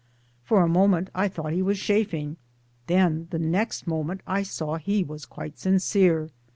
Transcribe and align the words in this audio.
For 0.43 0.63
a 0.63 0.67
moment 0.67 1.11
I 1.13 1.27
thought 1.27 1.53
he 1.53 1.61
was 1.61 1.77
chaffing; 1.77 2.37
then 2.87 3.27
the 3.29 3.37
next 3.37 3.85
moment 3.85 4.21
I 4.25 4.41
saw 4.41 4.77
he 4.77 5.03
was 5.03 5.27
quite 5.27 5.59
sincere. 5.59 6.31